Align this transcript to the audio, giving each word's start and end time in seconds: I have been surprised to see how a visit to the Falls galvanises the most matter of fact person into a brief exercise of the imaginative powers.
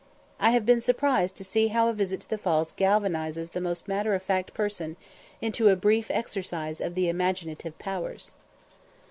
I 0.39 0.49
have 0.49 0.65
been 0.65 0.81
surprised 0.81 1.35
to 1.35 1.43
see 1.43 1.67
how 1.67 1.87
a 1.87 1.93
visit 1.93 2.21
to 2.21 2.29
the 2.31 2.39
Falls 2.39 2.71
galvanises 2.73 3.51
the 3.51 3.61
most 3.61 3.87
matter 3.87 4.15
of 4.15 4.23
fact 4.23 4.51
person 4.51 4.97
into 5.41 5.69
a 5.69 5.75
brief 5.75 6.09
exercise 6.09 6.81
of 6.81 6.95
the 6.95 7.07
imaginative 7.07 7.77
powers. 7.77 8.33